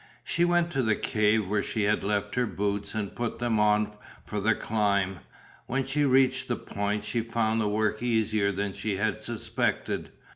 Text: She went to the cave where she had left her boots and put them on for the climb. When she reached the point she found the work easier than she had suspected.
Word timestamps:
She 0.23 0.43
went 0.45 0.71
to 0.71 0.81
the 0.81 0.95
cave 0.95 1.47
where 1.47 1.61
she 1.61 1.83
had 1.83 2.03
left 2.03 2.33
her 2.33 2.47
boots 2.47 2.95
and 2.95 3.15
put 3.15 3.37
them 3.37 3.59
on 3.59 3.95
for 4.25 4.39
the 4.39 4.55
climb. 4.55 5.19
When 5.67 5.83
she 5.83 6.05
reached 6.05 6.47
the 6.47 6.55
point 6.55 7.03
she 7.05 7.21
found 7.21 7.61
the 7.61 7.69
work 7.69 8.01
easier 8.01 8.51
than 8.51 8.73
she 8.73 8.95
had 8.97 9.21
suspected. 9.21 10.09